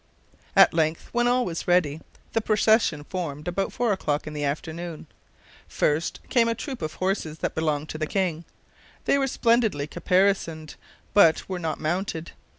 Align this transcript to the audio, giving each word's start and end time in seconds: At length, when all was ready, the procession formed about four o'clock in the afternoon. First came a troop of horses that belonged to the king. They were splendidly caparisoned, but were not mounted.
At 0.55 0.73
length, 0.73 1.09
when 1.11 1.27
all 1.27 1.45
was 1.45 1.67
ready, 1.67 2.01
the 2.33 2.41
procession 2.41 3.03
formed 3.03 3.47
about 3.47 3.71
four 3.71 3.93
o'clock 3.93 4.25
in 4.25 4.33
the 4.33 4.43
afternoon. 4.43 5.05
First 5.67 6.21
came 6.27 6.47
a 6.47 6.55
troop 6.55 6.81
of 6.81 6.95
horses 6.95 7.37
that 7.45 7.53
belonged 7.53 7.89
to 7.89 7.99
the 7.99 8.07
king. 8.07 8.43
They 9.05 9.19
were 9.19 9.27
splendidly 9.27 9.85
caparisoned, 9.85 10.73
but 11.13 11.47
were 11.47 11.59
not 11.59 11.79
mounted. 11.79 12.31